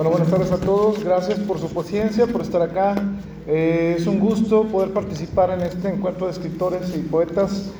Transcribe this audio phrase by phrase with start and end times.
[0.00, 1.04] Bueno, buenas tardes a todos.
[1.04, 2.94] Gracias por su paciencia, por estar acá.
[3.46, 7.70] Eh, es un gusto poder participar en este encuentro de escritores y poetas.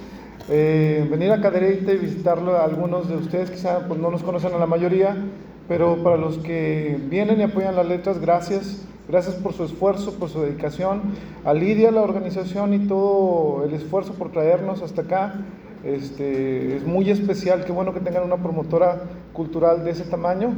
[0.50, 4.52] Eh, venir a Cadereyte y visitarlo a algunos de ustedes, quizá pues, no nos conocen
[4.52, 5.16] a la mayoría,
[5.66, 8.84] pero para los que vienen y apoyan las letras, gracias.
[9.08, 11.00] Gracias por su esfuerzo, por su dedicación.
[11.46, 15.36] A Lidia, la organización y todo el esfuerzo por traernos hasta acá.
[15.84, 20.52] Este, es muy especial, qué bueno que tengan una promotora cultural de ese tamaño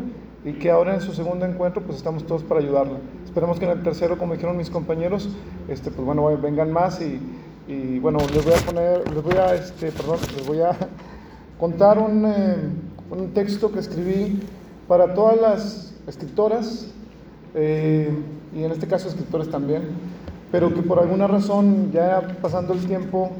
[0.45, 2.98] y que ahora en su segundo encuentro pues estamos todos para ayudarla.
[3.24, 5.28] Esperemos que en el tercero, como dijeron mis compañeros,
[5.68, 7.20] este, pues bueno, vengan más y,
[7.68, 10.77] y bueno, les voy a poner, les voy a, este, perdón, les voy a
[11.59, 12.56] contar un, eh,
[13.10, 14.41] un texto que escribí
[14.88, 16.88] para todas las escritoras
[17.54, 18.12] eh,
[18.54, 19.82] y en este caso escritores también,
[20.51, 23.30] pero que por alguna razón ya pasando el tiempo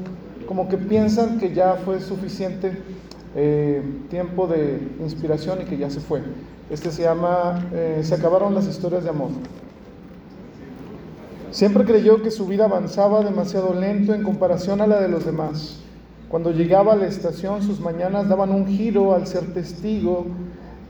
[0.47, 2.77] como que piensan que ya fue suficiente
[3.35, 6.21] eh, tiempo de inspiración y que ya se fue.
[6.69, 9.29] Este se llama eh, Se acabaron las historias de amor.
[11.51, 15.79] Siempre creyó que su vida avanzaba demasiado lento en comparación a la de los demás.
[16.29, 20.25] Cuando llegaba a la estación, sus mañanas daban un giro al ser testigo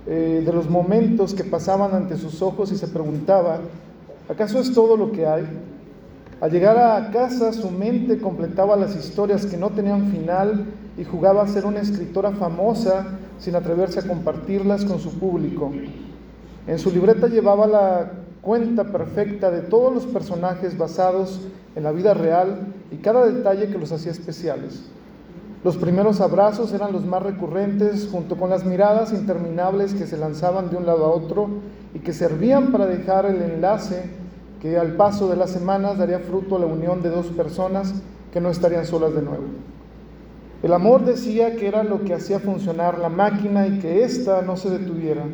[0.08, 3.60] eh, de los momentos que pasaban ante sus ojos y se preguntaba,
[4.30, 5.44] ¿acaso es todo lo que hay?
[6.40, 10.66] Al llegar a casa, su mente completaba las historias que no tenían final
[10.98, 13.06] y jugaba a ser una escritora famosa
[13.40, 15.72] sin atreverse a compartirlas con su público.
[16.68, 21.42] En su libreta llevaba la cuenta perfecta de todos los personajes basados
[21.76, 24.84] en la vida real y cada detalle que los hacía especiales.
[25.64, 30.70] Los primeros abrazos eran los más recurrentes, junto con las miradas interminables que se lanzaban
[30.70, 31.48] de un lado a otro
[31.94, 34.04] y que servían para dejar el enlace
[34.62, 37.94] que al paso de las semanas daría fruto a la unión de dos personas
[38.32, 39.44] que no estarían solas de nuevo.
[40.64, 44.56] El amor decía que era lo que hacía funcionar la máquina y que ésta no
[44.56, 45.26] se detuviera.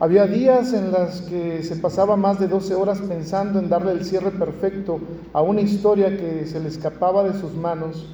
[0.00, 4.04] Había días en los que se pasaba más de 12 horas pensando en darle el
[4.04, 4.98] cierre perfecto
[5.32, 8.12] a una historia que se le escapaba de sus manos.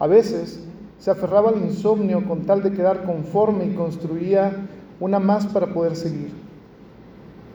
[0.00, 0.66] A veces
[0.98, 4.50] se aferraba al insomnio con tal de quedar conforme y construía
[4.98, 6.32] una más para poder seguir.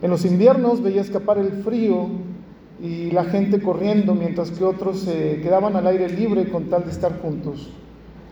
[0.02, 2.08] En los inviernos veía escapar el frío
[2.82, 6.92] y la gente corriendo mientras que otros se quedaban al aire libre con tal de
[6.92, 7.70] estar juntos.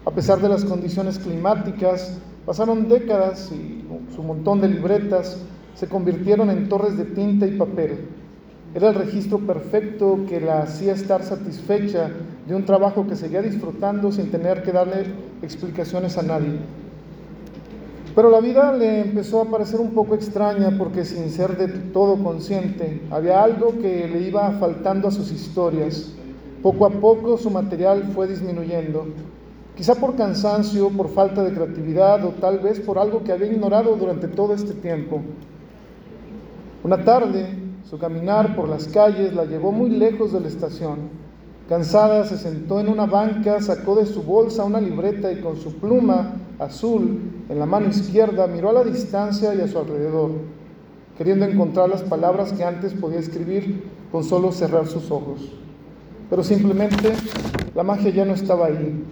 [0.04, 3.86] A pesar de las condiciones climáticas, pasaron décadas y
[4.16, 5.38] su montón de libretas
[5.76, 8.08] se convirtieron en torres de tinta y papel.
[8.74, 12.10] Era el registro perfecto que la hacía estar satisfecha
[12.48, 15.06] de un trabajo que seguía disfrutando sin tener que darle
[15.44, 16.60] explicaciones a nadie.
[18.16, 22.22] Pero la vida le empezó a parecer un poco extraña porque sin ser de todo
[22.24, 26.12] consciente, había algo que le iba faltando a sus historias.
[26.64, 29.06] Poco a poco su material fue disminuyendo,
[29.76, 33.96] quizá por cansancio, por falta de creatividad o tal vez por algo que había ignorado
[33.96, 35.22] durante todo este tiempo.
[36.84, 37.48] Una tarde,
[37.90, 41.22] su caminar por las calles la llevó muy lejos de la estación.
[41.70, 45.74] Cansada, se sentó en una banca, sacó de su bolsa una libreta y con su
[45.76, 50.32] pluma azul en la mano izquierda miró a la distancia y a su alrededor,
[51.18, 55.50] queriendo encontrar las palabras que antes podía escribir con solo cerrar sus ojos.
[56.30, 57.14] Pero simplemente
[57.76, 59.04] la magia ya no estaba ahí.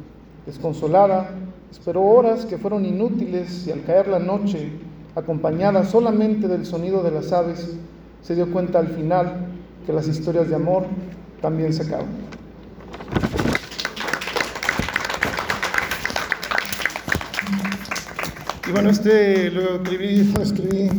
[0.45, 1.31] Desconsolada,
[1.71, 4.71] esperó horas que fueron inútiles y al caer la noche,
[5.15, 7.75] acompañada solamente del sonido de las aves,
[8.21, 9.47] se dio cuenta al final
[9.85, 10.85] que las historias de amor
[11.41, 12.07] también se acaban.
[18.67, 20.89] Y bueno, este lo escribí, escribí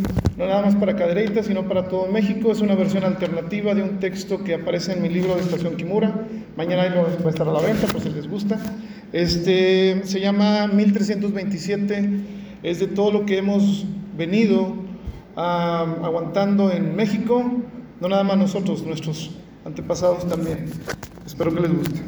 [0.41, 2.51] no nada más para Cadereyta, sino para todo México.
[2.51, 6.27] Es una versión alternativa de un texto que aparece en mi libro de Estación Kimura.
[6.57, 8.59] Mañana ahí va a estar a la venta, por si les gusta.
[9.13, 12.09] Este, se llama 1327.
[12.63, 13.85] Es de todo lo que hemos
[14.17, 14.77] venido
[15.37, 17.45] aguantando en México.
[18.01, 19.33] No nada más nosotros, nuestros
[19.67, 20.65] antepasados también.
[21.27, 22.01] Espero que les guste.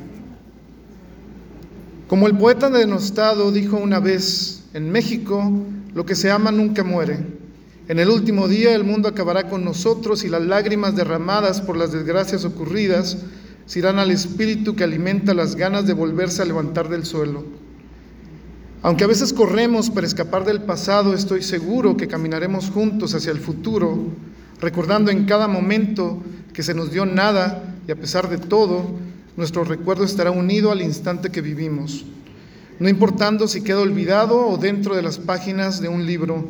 [2.08, 5.52] Como el poeta denostado dijo una vez, en México,
[5.92, 7.41] lo que se ama nunca muere.
[7.88, 11.92] En el último día el mundo acabará con nosotros y las lágrimas derramadas por las
[11.92, 13.18] desgracias ocurridas
[13.66, 17.44] se irán al espíritu que alimenta las ganas de volverse a levantar del suelo.
[18.82, 23.38] Aunque a veces corremos para escapar del pasado, estoy seguro que caminaremos juntos hacia el
[23.38, 23.98] futuro,
[24.60, 28.90] recordando en cada momento que se nos dio nada y a pesar de todo,
[29.36, 32.04] nuestro recuerdo estará unido al instante que vivimos
[32.82, 36.44] no importando si queda olvidado o dentro de las páginas de un libro.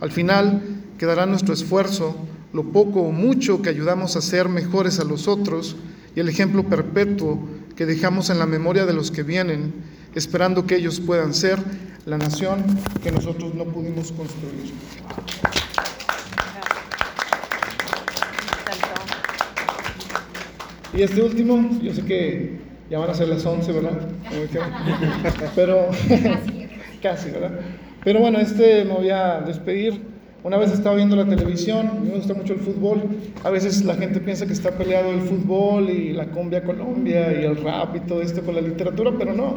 [0.00, 0.62] Al final
[0.98, 2.16] quedará nuestro esfuerzo,
[2.52, 5.76] lo poco o mucho que ayudamos a ser mejores a los otros
[6.14, 7.38] y el ejemplo perpetuo
[7.76, 9.72] que dejamos en la memoria de los que vienen,
[10.14, 11.58] esperando que ellos puedan ser
[12.04, 12.64] la nación
[13.02, 14.72] que nosotros no pudimos construir.
[20.94, 22.58] Y este último, yo sé que
[22.90, 24.08] ya van a ser las 11, ¿verdad?
[25.54, 25.88] Pero
[27.02, 27.60] casi, ¿verdad?
[28.04, 30.11] Pero bueno, este me voy a despedir.
[30.44, 33.00] Una vez estaba viendo la televisión, me gusta mucho el fútbol.
[33.44, 37.44] A veces la gente piensa que está peleado el fútbol y la cumbia Colombia y
[37.44, 39.54] el rap y todo esto con la literatura, pero no.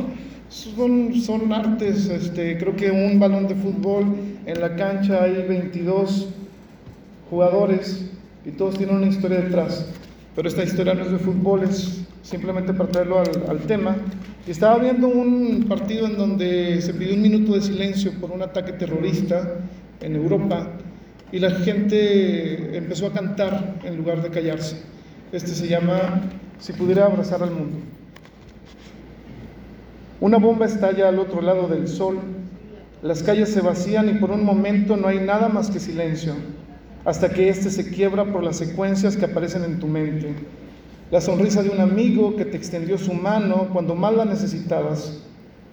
[0.48, 2.08] Son, son artes.
[2.08, 4.06] Este, creo que un balón de fútbol
[4.46, 6.30] en la cancha hay 22
[7.32, 8.12] jugadores
[8.46, 9.88] y todos tienen una historia detrás.
[10.36, 13.96] Pero esta historia no es de fútbol, es simplemente para traerlo al, al tema.
[14.48, 18.44] Y estaba viendo un partido en donde se pidió un minuto de silencio por un
[18.44, 19.62] ataque terrorista
[20.02, 20.68] en Europa
[21.32, 24.82] y la gente empezó a cantar en lugar de callarse.
[25.32, 26.22] Este se llama
[26.60, 27.78] Si pudiera abrazar al mundo.
[30.22, 32.20] Una bomba estalla al otro lado del sol,
[33.02, 36.34] las calles se vacían y por un momento no hay nada más que silencio,
[37.04, 40.34] hasta que éste se quiebra por las secuencias que aparecen en tu mente.
[41.12, 45.25] La sonrisa de un amigo que te extendió su mano cuando más la necesitabas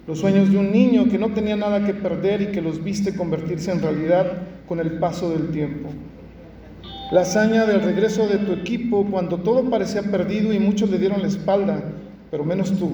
[0.07, 3.15] los sueños de un niño que no tenía nada que perder y que los viste
[3.15, 5.89] convertirse en realidad con el paso del tiempo.
[7.11, 11.21] La hazaña del regreso de tu equipo cuando todo parecía perdido y muchos le dieron
[11.21, 11.83] la espalda,
[12.31, 12.91] pero menos tú,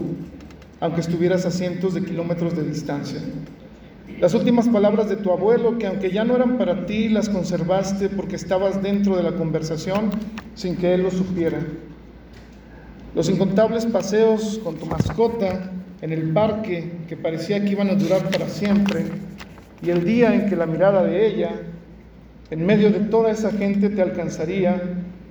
[0.79, 3.21] aunque estuvieras a cientos de kilómetros de distancia.
[4.19, 8.09] Las últimas palabras de tu abuelo, que aunque ya no eran para ti, las conservaste
[8.09, 10.11] porque estabas dentro de la conversación
[10.55, 11.59] sin que él lo supiera.
[13.15, 18.29] Los incontables paseos con tu mascota, en el parque que parecía que iban a durar
[18.29, 19.05] para siempre,
[19.81, 21.51] y el día en que la mirada de ella,
[22.51, 24.81] en medio de toda esa gente, te alcanzaría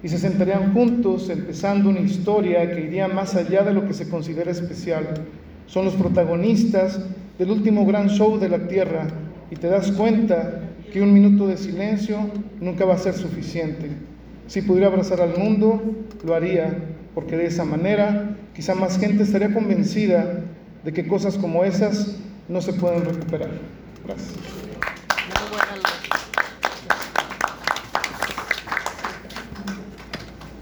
[0.03, 4.09] y se sentarían juntos empezando una historia que iría más allá de lo que se
[4.09, 5.07] considera especial.
[5.67, 7.01] Son los protagonistas
[7.39, 9.09] del último gran show de la Tierra
[9.51, 10.61] y te das cuenta
[10.93, 12.19] que un minuto de silencio
[12.61, 13.89] nunca va a ser suficiente.
[14.47, 15.83] Si pudiera abrazar al mundo,
[16.25, 16.75] lo haría,
[17.15, 20.45] porque de esa manera quizá más gente estaría convencida
[20.85, 22.17] de que cosas como esas
[22.49, 23.51] no se pueden recuperar.
[24.05, 24.35] Gracias.